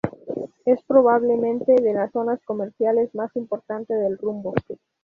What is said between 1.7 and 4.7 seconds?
de las zonas comerciales más importante del rumbo.